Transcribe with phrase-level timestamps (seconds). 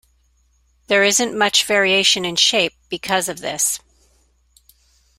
[0.87, 3.79] There isn't much variation in shape because of this.